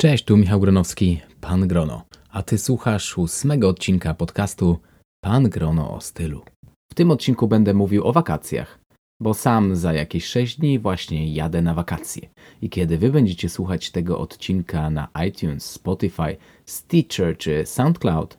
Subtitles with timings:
[0.00, 4.78] Cześć, tu Michał Gronowski, Pan Grono, a Ty słuchasz ósmego odcinka podcastu
[5.24, 6.44] Pan Grono o stylu.
[6.92, 8.78] W tym odcinku będę mówił o wakacjach,
[9.22, 12.28] bo sam za jakieś 6 dni właśnie jadę na wakacje.
[12.62, 16.36] I kiedy Wy będziecie słuchać tego odcinka na iTunes, Spotify,
[16.66, 18.38] Stitcher czy SoundCloud,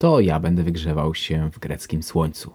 [0.00, 2.52] to ja będę wygrzewał się w greckim słońcu.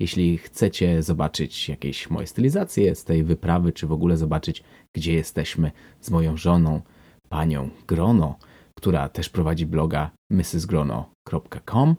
[0.00, 4.62] Jeśli chcecie zobaczyć jakieś moje stylizacje z tej wyprawy, czy w ogóle zobaczyć,
[4.96, 5.70] gdzie jesteśmy
[6.00, 6.82] z moją żoną,
[7.32, 8.38] panią Grono,
[8.74, 11.96] która też prowadzi bloga mrsgrono.com,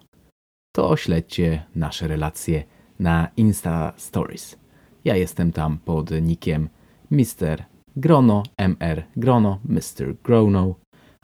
[0.76, 2.64] to śledźcie nasze relacje
[3.00, 4.58] na Insta Stories.
[5.06, 6.70] Ja jestem tam pod nickiem
[7.12, 7.66] Mr.
[7.96, 10.16] Grono, MR Grono, Mr.
[10.24, 10.76] Grono,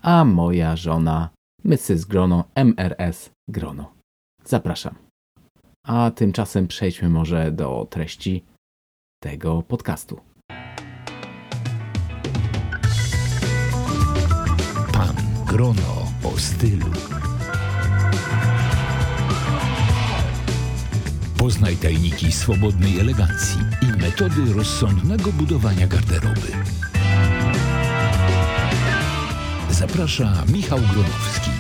[0.02, 1.30] a moja żona
[1.64, 2.06] Mrs.
[2.06, 3.94] Grono, MRS Grono.
[4.46, 4.96] Zapraszam.
[5.86, 8.46] A tymczasem przejdźmy może do treści
[9.24, 10.27] tego podcastu.
[15.58, 16.86] Grono o stylu.
[21.38, 26.52] Poznaj tajniki swobodnej elegancji i metody rozsądnego budowania garderoby.
[29.70, 31.52] Zaprasza Michał Gronowski.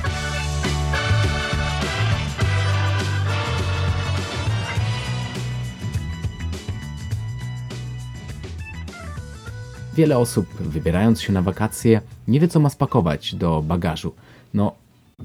[9.97, 14.13] Wiele osób, wybierając się na wakacje, nie wie, co ma spakować do bagażu.
[14.53, 14.75] No,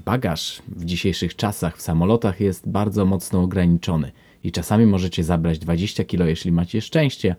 [0.05, 4.11] bagaż w dzisiejszych czasach w samolotach jest bardzo mocno ograniczony
[4.43, 7.35] i czasami możecie zabrać 20 kg, jeśli macie szczęście,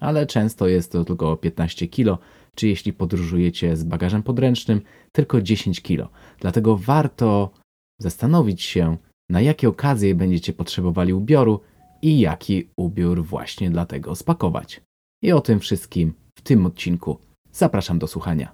[0.00, 4.80] ale często jest to tylko 15 kg, czy jeśli podróżujecie z bagażem podręcznym,
[5.12, 6.08] tylko 10 kg.
[6.40, 7.50] Dlatego warto
[7.98, 8.96] zastanowić się,
[9.30, 11.60] na jakie okazje będziecie potrzebowali ubioru
[12.02, 14.80] i jaki ubiór właśnie dlatego spakować.
[15.22, 17.18] I o tym wszystkim w tym odcinku.
[17.52, 18.52] Zapraszam do słuchania.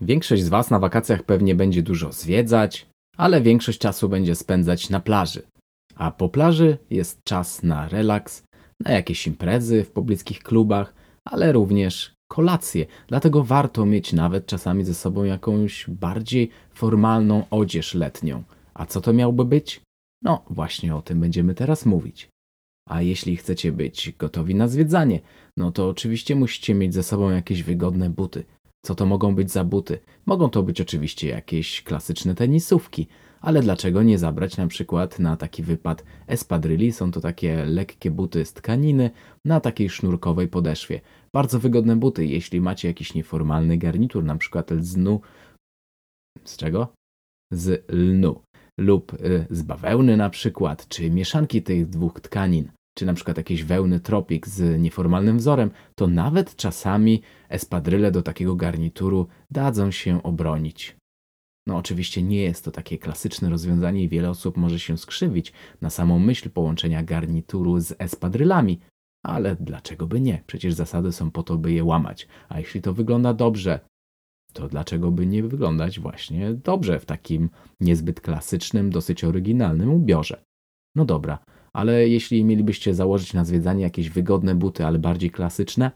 [0.00, 2.86] Większość z Was na wakacjach pewnie będzie dużo zwiedzać,
[3.16, 5.42] ale większość czasu będzie spędzać na plaży.
[5.96, 8.42] A po plaży jest czas na relaks,
[8.84, 12.86] na jakieś imprezy w pobliskich klubach, ale również kolacje.
[13.08, 18.42] Dlatego warto mieć nawet czasami ze sobą jakąś bardziej formalną odzież letnią.
[18.74, 19.80] A co to miałby być?
[20.22, 22.28] No, właśnie o tym będziemy teraz mówić.
[22.90, 25.20] A jeśli chcecie być gotowi na zwiedzanie,
[25.56, 28.44] no to oczywiście musicie mieć ze sobą jakieś wygodne buty.
[28.84, 29.98] Co to mogą być za buty?
[30.26, 33.06] Mogą to być oczywiście jakieś klasyczne tenisówki,
[33.40, 36.92] ale dlaczego nie zabrać na przykład na taki wypad espadrilli?
[36.92, 39.10] Są to takie lekkie buty z tkaniny
[39.44, 41.00] na takiej sznurkowej podeszwie.
[41.34, 45.20] Bardzo wygodne buty, jeśli macie jakiś nieformalny garnitur, na przykład lnu.
[46.44, 46.92] Z czego?
[47.52, 48.42] Z lnu
[48.78, 53.64] lub y, z bawełny na przykład, czy mieszanki tych dwóch tkanin czy na przykład jakieś
[53.64, 60.96] wełny tropik z nieformalnym wzorem, to nawet czasami espadryle do takiego garnituru dadzą się obronić.
[61.66, 65.90] No oczywiście nie jest to takie klasyczne rozwiązanie i wiele osób może się skrzywić na
[65.90, 68.80] samą myśl połączenia garnituru z espadrylami,
[69.24, 70.42] ale dlaczego by nie?
[70.46, 72.28] Przecież zasady są po to, by je łamać.
[72.48, 73.80] A jeśli to wygląda dobrze,
[74.52, 77.50] to dlaczego by nie wyglądać właśnie dobrze w takim
[77.80, 80.44] niezbyt klasycznym, dosyć oryginalnym ubiorze?
[80.94, 81.38] No dobra,
[81.72, 85.90] ale jeśli mielibyście założyć na zwiedzanie jakieś wygodne buty, ale bardziej klasyczne,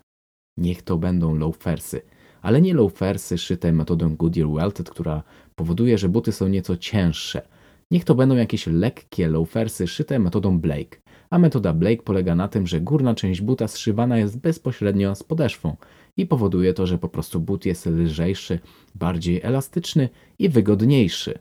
[0.57, 2.01] niech to będą loafersy.
[2.43, 5.23] Ale nie loafersy szyte metodą Goodyear Welted, która
[5.55, 7.43] powoduje, że buty są nieco cięższe.
[7.91, 11.01] Niech to będą jakieś lekkie loafersy szyte metodą Blake.
[11.31, 15.77] A metoda Blake polega na tym, że górna część buta zszywana jest bezpośrednio z podeszwą
[16.17, 18.59] i powoduje to, że po prostu but jest lżejszy,
[18.95, 20.09] bardziej elastyczny
[20.39, 21.39] i wygodniejszy.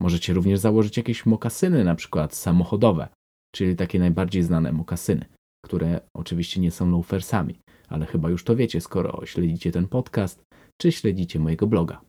[0.00, 3.08] Możecie również założyć jakieś mokasyny, na przykład samochodowe
[3.54, 5.24] czyli takie najbardziej znane mokasyny,
[5.64, 10.42] które oczywiście nie są loafersami, ale chyba już to wiecie, skoro śledzicie ten podcast,
[10.80, 12.00] czy śledzicie mojego bloga.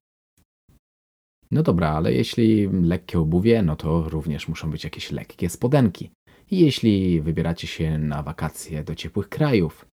[1.52, 6.12] No dobra, ale jeśli lekkie obuwie, no to również muszą być jakieś lekkie spodenki.
[6.52, 9.86] I jeśli wybieracie się na wakacje do ciepłych krajów,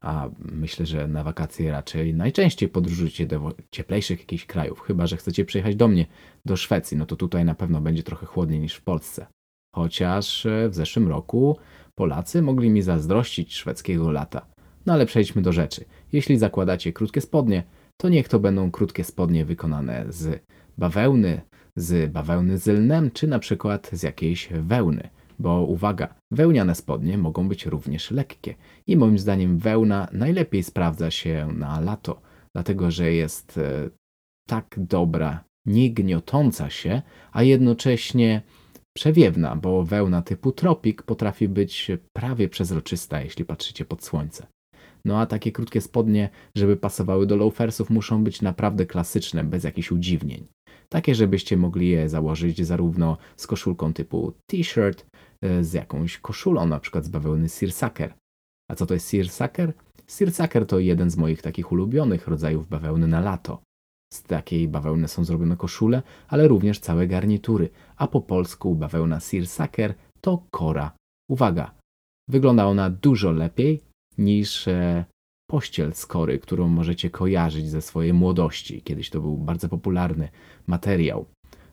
[0.00, 5.44] a myślę, że na wakacje raczej najczęściej podróżujecie do cieplejszych jakichś krajów, chyba że chcecie
[5.44, 6.06] przyjechać do mnie,
[6.46, 9.26] do Szwecji, no to tutaj na pewno będzie trochę chłodniej niż w Polsce.
[9.74, 11.56] Chociaż e, w zeszłym roku
[11.94, 14.46] Polacy mogli mi zazdrościć szwedzkiego lata.
[14.86, 15.84] No ale przejdźmy do rzeczy.
[16.12, 17.62] Jeśli zakładacie krótkie spodnie,
[17.96, 20.42] to niech to będą krótkie spodnie wykonane z
[20.78, 21.40] bawełny,
[21.76, 25.08] z bawełny z lnem, czy na przykład z jakiejś wełny.
[25.38, 28.54] Bo uwaga, wełniane spodnie mogą być również lekkie.
[28.86, 32.20] I moim zdaniem wełna najlepiej sprawdza się na lato,
[32.54, 33.90] dlatego że jest e,
[34.48, 37.02] tak dobra, nie gniotąca się,
[37.32, 38.42] a jednocześnie
[38.96, 44.46] przewiewna, bo wełna typu tropik potrafi być prawie przezroczysta, jeśli patrzycie pod słońce.
[45.04, 49.92] No a takie krótkie spodnie, żeby pasowały do loafersów, muszą być naprawdę klasyczne, bez jakichś
[49.92, 50.46] udziwnień.
[50.88, 55.06] Takie, żebyście mogli je założyć zarówno z koszulką typu t-shirt,
[55.42, 58.14] e, z jakąś koszulą, na przykład z bawełny seersucker.
[58.70, 59.72] A co to jest seersucker?
[60.06, 63.62] Seersucker to jeden z moich takich ulubionych rodzajów bawełny na lato.
[64.12, 67.68] Z takiej bawełny są zrobione koszule, ale również całe garnitury,
[68.00, 70.92] a po polsku bawełna seersucker to kora.
[71.30, 71.74] Uwaga,
[72.28, 73.82] wygląda ona dużo lepiej
[74.18, 75.04] niż e,
[75.50, 78.82] pościel z kory, którą możecie kojarzyć ze swojej młodości.
[78.82, 80.28] Kiedyś to był bardzo popularny
[80.66, 81.26] materiał.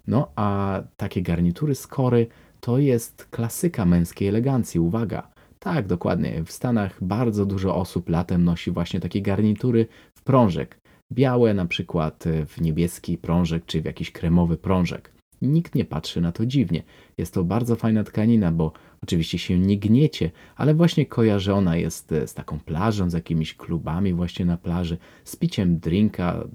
[0.08, 2.28] No a takie garnitury z kory
[2.60, 4.80] to jest klasyka męskiej elegancji.
[4.80, 5.32] Uwaga!
[5.60, 6.44] Tak, dokładnie.
[6.44, 10.80] W Stanach bardzo dużo osób latem nosi właśnie takie garnitury w prążek.
[11.14, 15.17] Białe na przykład w niebieski prążek czy w jakiś kremowy prążek.
[15.42, 16.84] Nikt nie patrzy na to dziwnie.
[17.18, 18.72] Jest to bardzo fajna tkanina, bo
[19.04, 24.45] oczywiście się nie gniecie, ale właśnie kojarzona jest z taką plażą, z jakimiś klubami właśnie
[24.45, 26.48] na plaży, z piciem drinka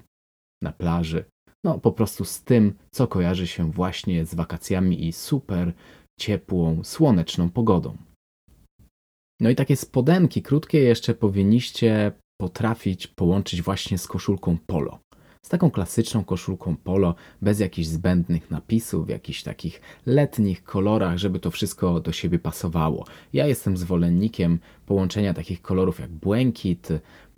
[0.63, 1.25] na plaży.
[1.65, 5.73] No po prostu z tym, co kojarzy się właśnie z wakacjami i super
[6.21, 7.97] ciepłą, słoneczną pogodą.
[9.41, 14.99] No i takie spodenki krótkie jeszcze powinniście potrafić połączyć właśnie z koszulką polo.
[15.43, 21.51] Z taką klasyczną koszulką polo, bez jakichś zbędnych napisów, jakichś takich letnich kolorach, żeby to
[21.51, 23.07] wszystko do siebie pasowało.
[23.33, 26.89] Ja jestem zwolennikiem połączenia takich kolorów jak błękit,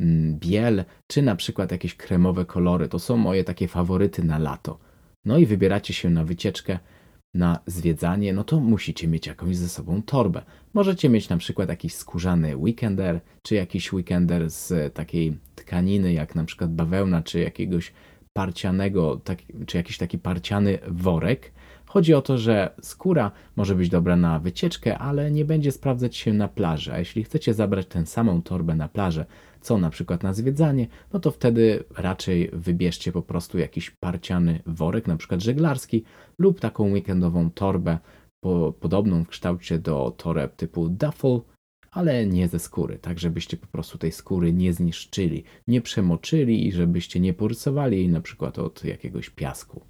[0.01, 2.89] mm, biel, czy na przykład jakieś kremowe kolory.
[2.89, 4.79] To są moje takie faworyty na lato.
[5.25, 6.79] No i wybieracie się na wycieczkę
[7.35, 10.43] na zwiedzanie, no to musicie mieć jakąś ze sobą torbę.
[10.75, 16.45] Możecie mieć na przykład jakiś skórzany weekender, czy jakiś weekender z takiej tkaniny, jak na
[16.45, 17.93] przykład bawełna, czy jakiegoś
[18.33, 21.53] parcianego, tak, czy jakiś taki parciany worek.
[21.87, 26.33] Chodzi o to, że skóra może być dobra na wycieczkę, ale nie będzie sprawdzać się
[26.33, 26.93] na plaży.
[26.93, 29.27] A jeśli chcecie zabrać tę samą torbę na plażę,
[29.65, 35.07] co na przykład na zwiedzanie, no to wtedy raczej wybierzcie po prostu jakiś parciany worek,
[35.07, 36.05] na przykład żeglarski,
[36.39, 37.99] lub taką weekendową torbę,
[38.45, 41.41] po, podobną w kształcie do toreb typu duffel,
[41.91, 46.73] ale nie ze skóry, tak żebyście po prostu tej skóry nie zniszczyli, nie przemoczyli i
[46.73, 49.81] żebyście nie porysowali jej na przykład od jakiegoś piasku.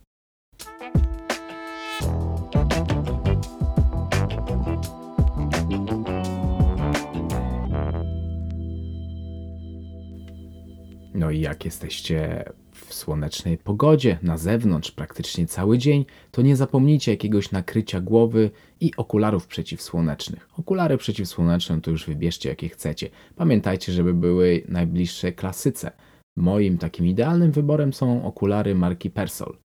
[11.24, 17.10] No i jak jesteście w słonecznej pogodzie, na zewnątrz praktycznie cały dzień, to nie zapomnijcie
[17.10, 18.50] jakiegoś nakrycia głowy
[18.80, 20.48] i okularów przeciwsłonecznych.
[20.58, 23.10] Okulary przeciwsłoneczne to już wybierzcie jakie chcecie.
[23.36, 25.90] Pamiętajcie, żeby były najbliższe klasyce.
[26.36, 29.56] Moim takim idealnym wyborem są okulary marki Persol.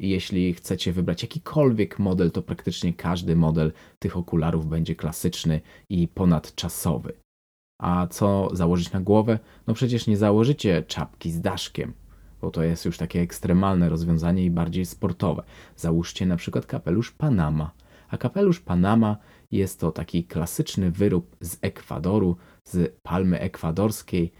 [0.00, 5.60] I jeśli chcecie wybrać jakikolwiek model, to praktycznie każdy model tych okularów będzie klasyczny
[5.90, 7.12] i ponadczasowy.
[7.78, 9.38] A co założyć na głowę?
[9.66, 11.92] No przecież nie założycie czapki z daszkiem,
[12.40, 15.42] bo to jest już takie ekstremalne rozwiązanie i bardziej sportowe.
[15.76, 17.70] Załóżcie na przykład kapelusz Panama.
[18.08, 19.16] A kapelusz Panama
[19.50, 24.32] jest to taki klasyczny wyrób z Ekwadoru, z palmy ekwadorskiej,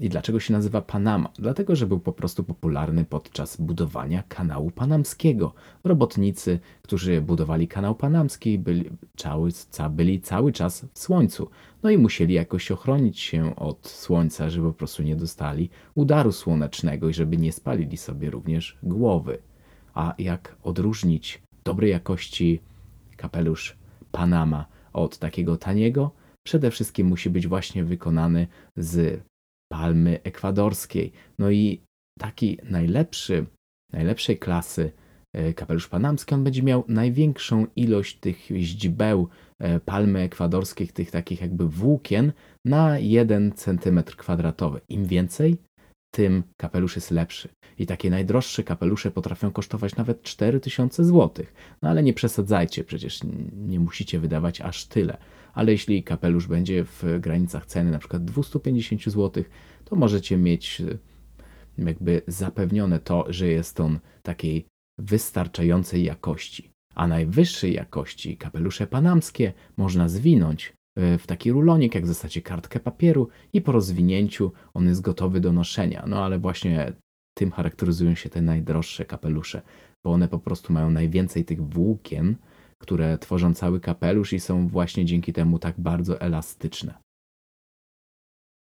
[0.00, 1.28] I dlaczego się nazywa Panama?
[1.38, 5.54] Dlatego, że był po prostu popularny podczas budowania kanału panamskiego.
[5.84, 9.50] Robotnicy, którzy budowali kanał panamski, byli cały,
[9.90, 11.50] byli cały czas w słońcu.
[11.82, 17.08] No i musieli jakoś ochronić się od słońca, żeby po prostu nie dostali udaru słonecznego
[17.08, 19.38] i żeby nie spalili sobie również głowy.
[19.94, 22.60] A jak odróżnić dobrej jakości
[23.16, 23.76] kapelusz
[24.12, 26.10] Panama od takiego taniego?
[26.42, 29.29] Przede wszystkim musi być właśnie wykonany z
[29.72, 31.12] palmy ekwadorskiej.
[31.38, 31.80] No i
[32.18, 33.46] taki najlepszy,
[33.92, 34.92] najlepszej klasy
[35.32, 41.40] e, kapelusz panamski, on będzie miał największą ilość tych źdźbeł e, palmy ekwadorskiej, tych takich
[41.40, 42.32] jakby włókien
[42.64, 44.80] na 1 cm kwadratowy.
[44.88, 45.56] Im więcej,
[46.10, 47.48] tym kapelusz jest lepszy.
[47.78, 51.46] I takie najdroższe kapelusze potrafią kosztować nawet 4000 zł.
[51.82, 53.20] No ale nie przesadzajcie, przecież
[53.56, 55.16] nie musicie wydawać aż tyle.
[55.54, 59.44] Ale jeśli kapelusz będzie w granicach ceny przykład 250 zł,
[59.84, 60.98] to możecie mieć e,
[61.78, 64.66] jakby zapewnione to, że jest on takiej
[64.98, 66.70] wystarczającej jakości.
[66.94, 73.28] A najwyższej jakości kapelusze panamskie można zwinąć E, w taki rulonik, jak zasadzie kartkę papieru
[73.52, 76.04] i po rozwinięciu on jest gotowy do noszenia.
[76.06, 76.92] No ale właśnie
[77.38, 79.62] tym charakteryzują się te najdroższe kapelusze,
[80.04, 82.36] bo one po prostu mają najwięcej tych włókien,
[82.80, 86.94] które tworzą cały kapelusz i są właśnie dzięki temu tak bardzo elastyczne.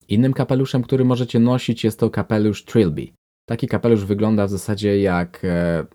[0.08, 3.08] Innym kapeluszem, który możecie nosić jest to kapelusz Trilby.
[3.50, 5.86] Taki kapelusz wygląda w zasadzie jak e,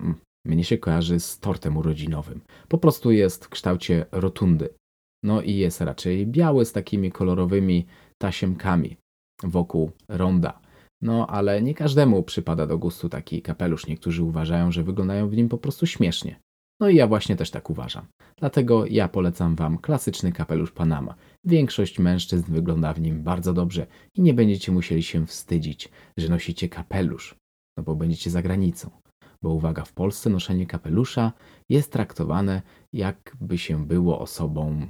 [0.45, 2.41] mnie się kojarzy z tortem urodzinowym.
[2.69, 4.69] Po prostu jest w kształcie rotundy.
[5.23, 7.87] No i jest raczej biały z takimi kolorowymi
[8.19, 8.97] tasiemkami.
[9.43, 10.61] wokół ronda.
[11.03, 13.87] No, ale nie każdemu przypada do gustu taki kapelusz.
[13.87, 16.41] Niektórzy uważają, że wyglądają w nim po prostu śmiesznie.
[16.81, 18.07] No i ja właśnie też tak uważam.
[18.39, 21.15] Dlatego ja polecam Wam klasyczny kapelusz Panama.
[21.45, 26.69] Większość mężczyzn wygląda w nim bardzo dobrze i nie będziecie musieli się wstydzić, że nosicie
[26.69, 27.35] kapelusz,
[27.77, 28.91] no bo będziecie za granicą.
[29.43, 31.33] Bo uwaga, w Polsce noszenie kapelusza
[31.71, 34.87] jest traktowane jakby się było osobą,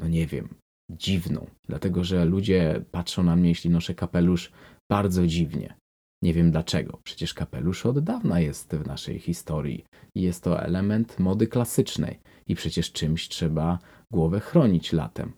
[0.00, 0.48] no nie wiem,
[0.90, 1.46] dziwną.
[1.68, 4.52] Dlatego, że ludzie patrzą na mnie, jeśli noszę kapelusz,
[4.90, 5.74] bardzo dziwnie.
[6.22, 7.00] Nie wiem dlaczego.
[7.04, 9.84] Przecież kapelusz od dawna jest w naszej historii
[10.14, 13.78] i jest to element mody klasycznej i przecież czymś trzeba
[14.10, 15.32] głowę chronić latem.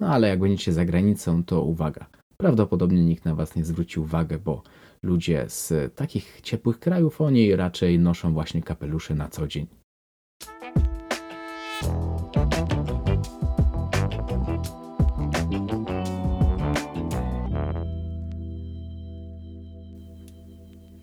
[0.00, 2.06] No ale jak będziecie za granicą, to uwaga.
[2.36, 4.62] Prawdopodobnie nikt na was nie zwróci uwagę, bo
[5.02, 9.79] ludzie z takich ciepłych krajów oni raczej noszą właśnie kapelusze na co dzień.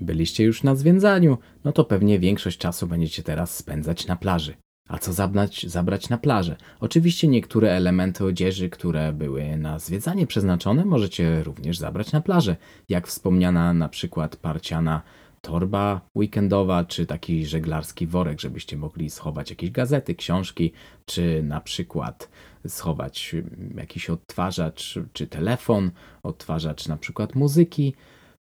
[0.08, 4.54] Byliście już na zwiedzaniu, no to pewnie większość czasu będziecie teraz spędzać na plaży.
[4.90, 6.56] A co zabrać, zabrać na plażę?
[6.80, 12.56] Oczywiście niektóre elementy odzieży, które były na zwiedzanie przeznaczone, możecie również zabrać na plażę.
[12.90, 15.02] Jak wspomniana na przykład parciana
[15.42, 20.72] torba weekendowa, czy taki żeglarski worek, żebyście mogli schować jakieś gazety, książki,
[21.06, 22.30] czy na przykład
[22.68, 23.36] schować
[23.76, 25.92] jakiś odtwarzacz, czy telefon,
[26.24, 27.94] odtwarzacz na przykład muzyki,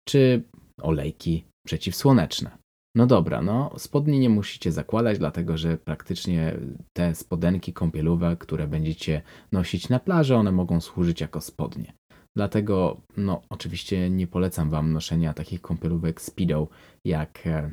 [0.05, 0.43] czy
[0.83, 2.59] olejki przeciwsłoneczne.
[2.95, 6.57] No dobra, no spodni nie musicie zakładać, dlatego że praktycznie
[6.93, 11.93] te spodenki kąpielowe, które będziecie nosić na plaży, one mogą służyć jako spodnie.
[12.37, 16.69] Dlatego, no oczywiście nie polecam wam noszenia takich kąpielówek speedo
[17.05, 17.71] jak e,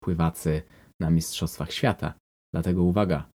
[0.00, 0.62] pływacy
[1.00, 2.14] na Mistrzostwach Świata.
[2.52, 3.30] Dlatego uwaga,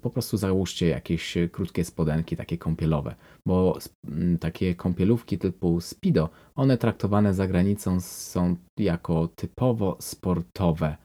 [0.00, 3.14] po prostu załóżcie jakieś krótkie spodenki, takie kąpielowe,
[3.46, 10.96] bo mm, takie kąpielówki typu Speedo, one traktowane za granicą są jako typowo sportowe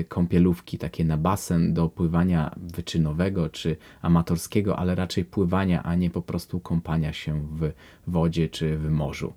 [0.00, 6.10] y, kąpielówki, takie na basen do pływania wyczynowego czy amatorskiego, ale raczej pływania, a nie
[6.10, 7.72] po prostu kąpania się w
[8.06, 9.32] wodzie czy w morzu.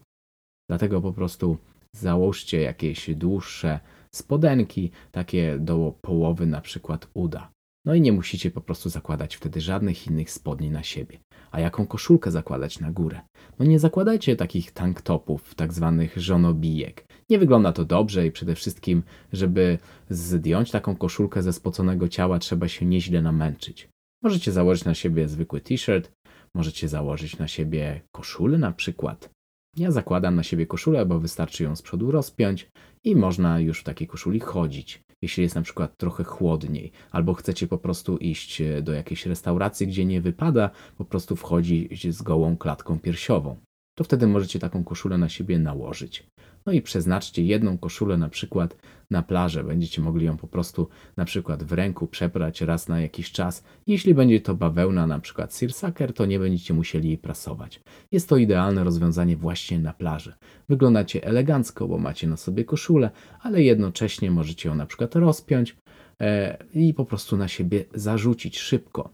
[0.70, 1.58] Dlatego po prostu
[1.96, 3.80] załóżcie jakieś dłuższe
[4.16, 7.53] spodenki, takie do połowy na przykład uda.
[7.86, 11.20] No i nie musicie po prostu zakładać wtedy żadnych innych spodni na siebie.
[11.52, 13.22] A jaką koszulkę zakładać na górę?
[13.60, 17.06] No nie zakładajcie takich tanktopów, tak zwanych żonobijek.
[17.30, 19.78] Nie wygląda to dobrze i przede wszystkim, żeby
[20.10, 23.90] zdjąć taką koszulkę ze spoconego ciała, trzeba się nieźle namęczyć.
[24.24, 26.12] Możecie założyć na siebie zwykły t-shirt,
[26.56, 29.30] możecie założyć na siebie koszulę na przykład.
[29.78, 32.70] Ja zakładam na siebie koszulę, bo wystarczy ją z przodu rozpiąć
[33.04, 37.68] i można już w takiej koszuli chodzić jeśli jest na przykład trochę chłodniej, albo chcecie
[37.68, 42.58] po prostu iść e, do jakiejś restauracji, gdzie nie wypada po prostu wchodzić z gołą
[42.58, 43.56] klatką piersiową,
[43.96, 46.28] to wtedy możecie taką koszulę na siebie nałożyć.
[46.66, 48.78] No i przeznaczcie jedną koszulę na przykład
[49.10, 49.64] na plażę.
[49.64, 53.64] Będziecie mogli ją po prostu na przykład w ręku przebrać raz na jakiś czas.
[53.88, 57.82] Jeśli będzie to bawełna, na przykład seersucker, to nie będziecie musieli jej prasować.
[58.12, 60.34] Jest to idealne rozwiązanie właśnie na plaży.
[60.70, 65.78] Wyglądacie elegancko, bo macie na sobie koszulę, ale jednocześnie możecie ją na przykład rozpiąć
[66.22, 69.14] e, i po prostu na siebie zarzucić szybko.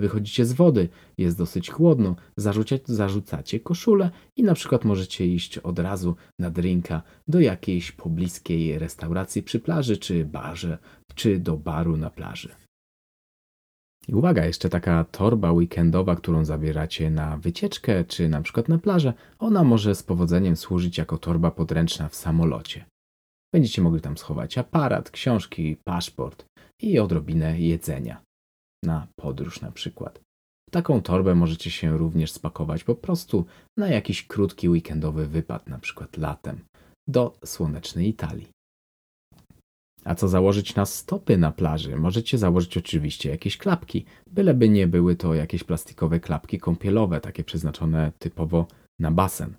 [0.00, 0.88] Wychodzicie z wody,
[1.18, 2.16] jest dosyć chłodno,
[2.86, 9.42] zarzucacie, koszulę i na przykład możecie iść od razu na drinka do jakiejś pobliskiej restauracji
[9.42, 10.78] przy plaży, czy barze,
[11.14, 12.48] czy do baru na plaży.
[14.08, 19.12] I uwaga, jeszcze taka torba weekendowa, którą zabieracie na wycieczkę, czy na przykład na plażę,
[19.38, 22.84] ona może z powodzeniem służyć jako torba podręczna w samolocie.
[23.54, 26.44] Będziecie mogli tam schować aparat, książki, paszport
[26.82, 28.22] i odrobinę jedzenia
[28.84, 30.20] na podróż na przykład.
[30.70, 33.44] Taką torbę możecie się również spakować po prostu
[33.76, 36.60] na jakiś krótki weekendowy wypad, na przykład latem,
[37.08, 38.48] do słonecznej Italii.
[40.04, 41.96] A co założyć na stopy na plaży?
[41.96, 48.12] Możecie założyć oczywiście jakieś klapki, byleby nie były to jakieś plastikowe klapki kąpielowe, takie przeznaczone
[48.18, 48.66] typowo
[48.98, 49.54] na basen.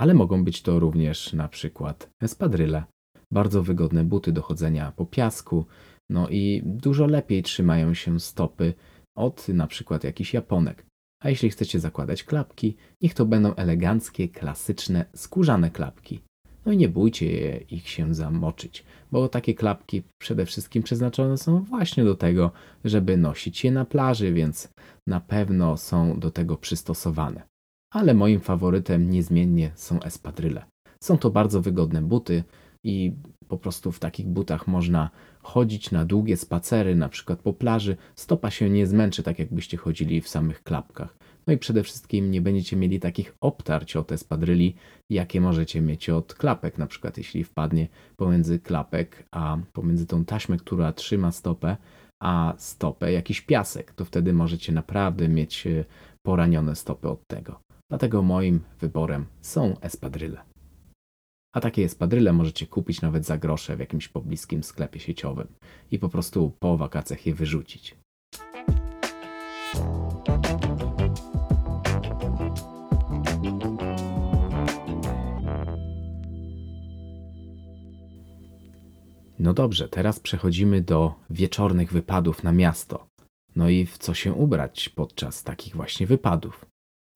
[0.00, 2.84] Ale mogą być to również na przykład espadryle,
[3.32, 5.66] bardzo wygodne buty do chodzenia po piasku,
[6.10, 8.74] no i dużo lepiej trzymają się stopy
[9.16, 10.86] od na przykład jakichś japonek.
[11.22, 16.20] A jeśli chcecie zakładać klapki, niech to będą eleganckie, klasyczne, skórzane klapki.
[16.66, 22.04] No i nie bójcie ich się zamoczyć, bo takie klapki przede wszystkim przeznaczone są właśnie
[22.04, 22.50] do tego,
[22.84, 24.68] żeby nosić je na plaży, więc
[25.06, 27.42] na pewno są do tego przystosowane.
[27.92, 30.64] Ale moim faworytem niezmiennie są espadryle.
[31.02, 32.44] Są to bardzo wygodne buty
[32.84, 33.12] i
[33.48, 35.10] po prostu w takich butach można
[35.42, 37.96] chodzić na długie spacery, na przykład po plaży.
[38.14, 41.16] Stopa się nie zmęczy tak jakbyście chodzili w samych klapkach.
[41.46, 44.74] No i przede wszystkim nie będziecie mieli takich obtarć od espadryli,
[45.10, 46.78] jakie możecie mieć od klapek.
[46.78, 51.76] Na przykład jeśli wpadnie pomiędzy klapek, a pomiędzy tą taśmę, która trzyma stopę,
[52.22, 55.84] a stopę jakiś piasek, to wtedy możecie naprawdę mieć e,
[56.26, 57.60] poranione stopy od tego.
[57.90, 60.51] Dlatego moim wyborem są espadryle.
[61.52, 65.48] A takie espadryle możecie kupić nawet za grosze w jakimś pobliskim sklepie sieciowym
[65.90, 67.96] i po prostu po wakacjach je wyrzucić.
[79.38, 83.06] No dobrze, teraz przechodzimy do wieczornych wypadów na miasto.
[83.56, 86.66] No i w co się ubrać podczas takich właśnie wypadów?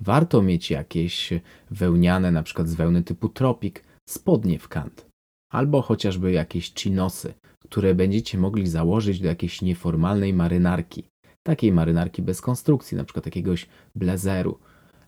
[0.01, 1.31] Warto mieć jakieś
[1.71, 5.07] wełniane, na przykład z wełny typu tropik, spodnie w kant.
[5.53, 11.09] Albo chociażby jakieś chinosy, które będziecie mogli założyć do jakiejś nieformalnej marynarki.
[11.43, 14.59] Takiej marynarki bez konstrukcji, na przykład jakiegoś blazeru.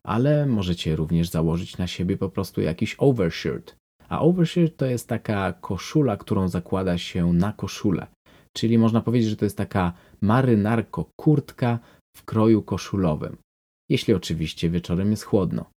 [0.03, 3.77] Ale możecie również założyć na siebie po prostu jakiś overshirt,
[4.09, 8.07] a overshirt to jest taka koszula, którą zakłada się na koszulę.
[8.53, 11.79] Czyli można powiedzieć, że to jest taka marynarko kurtka
[12.17, 13.37] w kroju koszulowym.
[13.89, 15.71] Jeśli oczywiście wieczorem jest chłodno.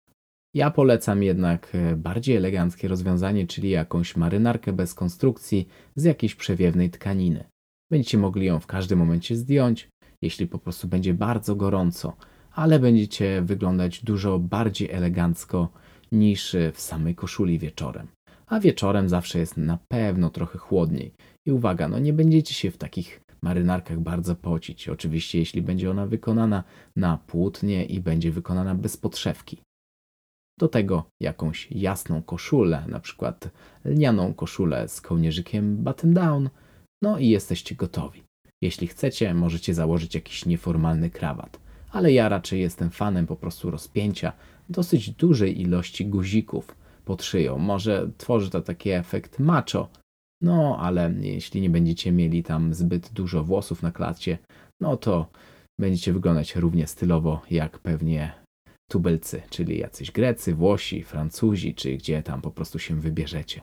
[0.53, 6.89] Ja polecam jednak e, bardziej eleganckie rozwiązanie, czyli jakąś marynarkę bez konstrukcji z jakiejś przewiewnej
[6.89, 7.43] tkaniny.
[7.91, 9.89] Będziecie mogli ją w każdym momencie zdjąć,
[10.21, 12.15] jeśli po prostu będzie bardzo gorąco,
[12.51, 15.69] ale będziecie wyglądać dużo bardziej elegancko
[16.11, 18.07] niż w samej koszuli wieczorem
[18.51, 21.13] a wieczorem zawsze jest na pewno trochę chłodniej.
[21.45, 24.89] I uwaga, no nie będziecie się w takich marynarkach bardzo pocić.
[24.89, 26.63] Oczywiście, jeśli będzie ona wykonana
[26.95, 29.57] na płótnie i będzie wykonana bez podszewki.
[30.59, 33.49] Do tego jakąś jasną koszulę, na przykład
[33.85, 36.49] lnianą koszulę z kołnierzykiem button down,
[37.03, 38.23] no i jesteście gotowi.
[38.61, 41.59] Jeśli chcecie, możecie założyć jakiś nieformalny krawat,
[41.91, 44.33] ale ja raczej jestem fanem po prostu rozpięcia
[44.69, 47.57] dosyć dużej ilości guzików, pod szyją.
[47.57, 49.89] Może tworzy to taki efekt macho,
[50.41, 54.37] no ale jeśli nie będziecie mieli tam zbyt dużo włosów na klacie,
[54.81, 55.31] no to
[55.79, 58.40] będziecie wyglądać równie stylowo jak pewnie
[58.91, 63.61] tubelcy, czyli jacyś Grecy, Włosi, Francuzi, czy gdzie tam po prostu się wybierzecie.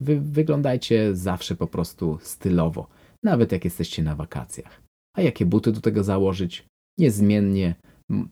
[0.00, 2.88] Wy wyglądajcie zawsze po prostu stylowo,
[3.24, 4.82] nawet jak jesteście na wakacjach.
[5.16, 6.66] A jakie buty do tego założyć?
[6.98, 7.74] Niezmiennie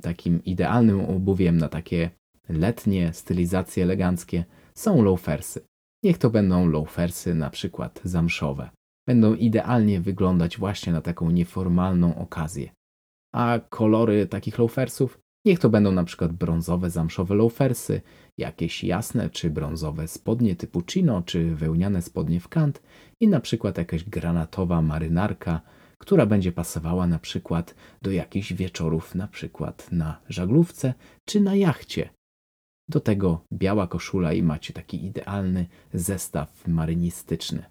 [0.00, 2.10] takim idealnym obuwiem na takie
[2.48, 5.60] letnie stylizacje eleganckie są loafersy.
[6.04, 8.70] Niech to będą loafersy na przykład zamszowe.
[9.08, 12.70] Będą idealnie wyglądać właśnie na taką nieformalną okazję.
[13.34, 15.23] A kolory takich loafersów?
[15.44, 18.00] Niech to będą na przykład brązowe zamszowe loafersy,
[18.38, 22.82] jakieś jasne czy brązowe spodnie typu chino, czy wełniane spodnie w kant
[23.20, 25.60] i na przykład jakaś granatowa marynarka,
[25.98, 32.08] która będzie pasowała na przykład do jakichś wieczorów, na przykład na żaglówce czy na jachcie.
[32.88, 37.64] Do tego biała koszula i macie taki idealny zestaw marynistyczny.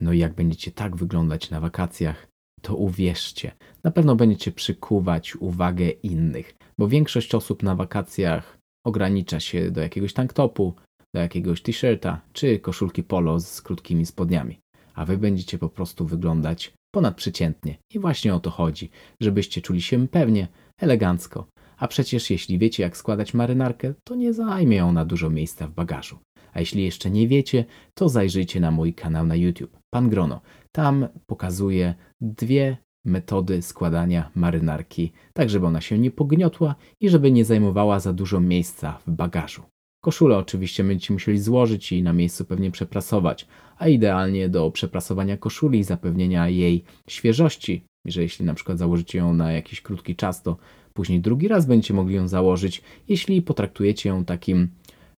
[0.00, 2.28] No i jak będziecie tak wyglądać na wakacjach,
[2.62, 3.52] to uwierzcie,
[3.84, 10.12] na pewno będziecie przykuwać uwagę innych, bo większość osób na wakacjach ogranicza się do jakiegoś
[10.12, 10.74] tanktopu,
[11.14, 14.58] do jakiegoś t-shirta czy koszulki polo z krótkimi spodniami,
[14.94, 17.78] a wy będziecie po prostu wyglądać ponadprzeciętnie.
[17.94, 18.90] I właśnie o to chodzi,
[19.20, 20.48] żebyście czuli się pewnie,
[20.80, 21.46] elegancko,
[21.78, 26.18] a przecież jeśli wiecie, jak składać marynarkę, to nie zajmie ona dużo miejsca w bagażu.
[26.52, 27.64] A jeśli jeszcze nie wiecie,
[27.94, 30.40] to zajrzyjcie na mój kanał na YouTube, Pan Grono.
[30.72, 37.44] Tam pokazuję dwie metody składania marynarki, tak żeby ona się nie pogniotła i żeby nie
[37.44, 39.62] zajmowała za dużo miejsca w bagażu.
[40.04, 43.46] Koszulę oczywiście będziecie musieli złożyć i na miejscu pewnie przeprasować,
[43.78, 49.34] a idealnie do przeprasowania koszuli i zapewnienia jej świeżości, że jeśli na przykład założycie ją
[49.34, 50.56] na jakiś krótki czas, to
[50.94, 54.68] Później drugi raz będziecie mogli ją założyć, jeśli potraktujecie ją takim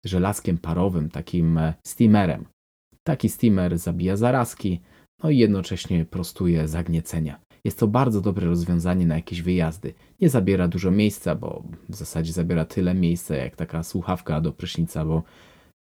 [0.05, 2.45] żelazkiem parowym, takim e, steamerem.
[3.07, 4.79] Taki steamer zabija zarazki,
[5.23, 7.39] no i jednocześnie prostuje zagniecenia.
[7.63, 9.93] Jest to bardzo dobre rozwiązanie na jakieś wyjazdy.
[10.21, 15.05] Nie zabiera dużo miejsca, bo w zasadzie zabiera tyle miejsca jak taka słuchawka do prysznica,
[15.05, 15.23] bo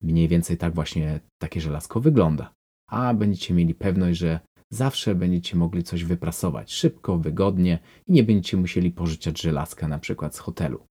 [0.01, 2.53] mniej więcej tak właśnie takie żelazko wygląda.
[2.91, 8.57] A będziecie mieli pewność, że zawsze będziecie mogli coś wyprasować szybko, wygodnie i nie będziecie
[8.57, 10.87] musieli pożyczać żelazka na przykład z hotelu.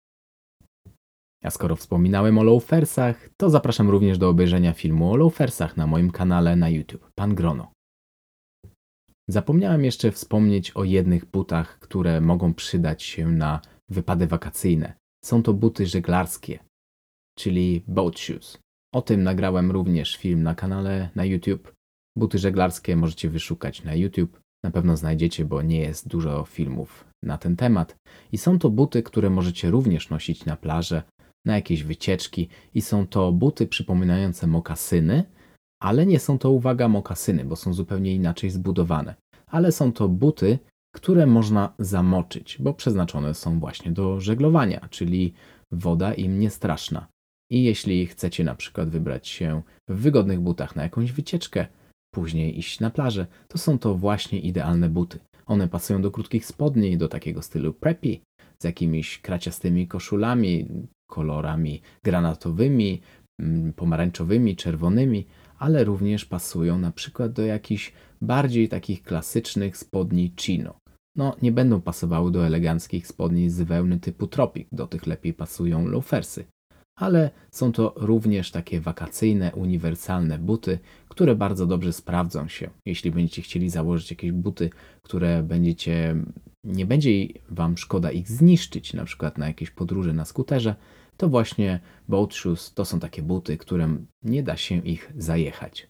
[1.45, 6.11] A skoro wspominałem o loafersach, to zapraszam również do obejrzenia filmu o loafersach na moim
[6.11, 7.73] kanale na YouTube, Pan Grono.
[9.29, 14.93] Zapomniałem jeszcze wspomnieć o jednych butach, które mogą przydać się na wypady wakacyjne.
[15.25, 16.59] Są to buty żeglarskie,
[17.39, 18.59] czyli boat shoes.
[18.95, 21.73] O tym nagrałem również film na kanale na YouTube
[22.19, 24.41] Buty żeglarskie możecie wyszukać na YouTube.
[24.65, 27.97] Na pewno znajdziecie, bo nie jest dużo filmów na ten temat.
[28.33, 31.03] I są to buty, które możecie również nosić na plażę,
[31.45, 32.49] na jakieś wycieczki.
[32.75, 35.25] I są to buty przypominające mokasyny,
[35.83, 39.15] ale nie są to, uwaga, mokasyny, bo są zupełnie inaczej zbudowane.
[39.47, 40.59] Ale są to buty,
[40.95, 45.33] które można zamoczyć, bo przeznaczone są właśnie do żeglowania, czyli
[45.73, 47.07] woda im nie straszna.
[47.51, 51.67] I jeśli chcecie na przykład wybrać się w wygodnych butach na jakąś wycieczkę,
[52.15, 55.19] później iść na plażę, to są to właśnie idealne buty.
[55.47, 58.19] One pasują do krótkich spodni, do takiego stylu preppy,
[58.59, 60.67] z jakimiś kraciastymi koszulami,
[61.09, 63.01] kolorami granatowymi,
[63.41, 65.27] mm, pomarańczowymi, czerwonymi,
[65.59, 70.75] ale również pasują na przykład do jakichś bardziej takich klasycznych spodni chino.
[71.17, 75.87] No, nie będą pasowały do eleganckich spodni z wełny typu tropik, do tych lepiej pasują
[75.87, 76.45] loafersy.
[76.97, 82.71] Ale są to również takie wakacyjne, uniwersalne buty, które bardzo dobrze sprawdzą się.
[82.87, 84.71] Jeśli będziecie chcieli założyć jakieś buty,
[85.03, 86.17] które będziecie,
[86.65, 87.11] nie będzie
[87.51, 90.75] wam szkoda ich zniszczyć, na przykład na jakieś podróże na skuterze,
[91.21, 95.89] to właśnie boat shoes to są takie buty, którym nie da się ich zajechać.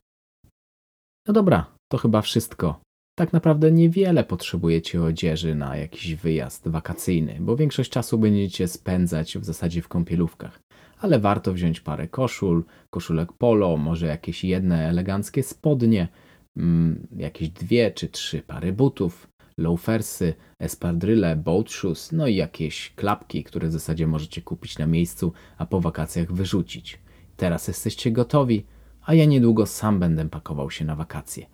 [1.27, 2.81] No dobra, to chyba wszystko.
[3.19, 9.45] Tak naprawdę niewiele potrzebujecie odzieży na jakiś wyjazd wakacyjny, bo większość czasu będziecie spędzać w
[9.45, 10.61] zasadzie w kąpielówkach.
[10.99, 16.09] Ale warto wziąć parę koszul, koszulek polo, może jakieś jedne eleganckie spodnie,
[16.57, 19.28] mm, jakieś dwie czy trzy pary butów,
[19.59, 25.33] loafersy, espadryle, boat shoes, no i jakieś klapki, które w zasadzie możecie kupić na miejscu,
[25.59, 26.99] a po wakacjach wyrzucić.
[27.37, 28.67] Teraz jesteście gotowi,
[29.03, 31.47] a ja niedługo sam będę pakował się na wakacje.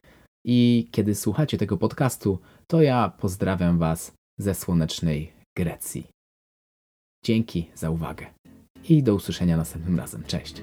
[0.46, 6.06] I kiedy słuchacie tego podcastu, to ja pozdrawiam Was ze słonecznej Grecji.
[7.24, 8.26] Dzięki za uwagę
[8.88, 10.24] i do usłyszenia następnym razem.
[10.24, 10.62] Cześć.